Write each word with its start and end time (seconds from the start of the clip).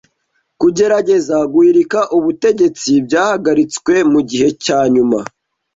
Kugerageza 0.61 1.35
guhirika 1.53 1.99
ubutegetsi 2.17 2.89
byahagaritswe 3.05 3.93
mugihe 4.11 4.47
cyanyuma 4.63 5.19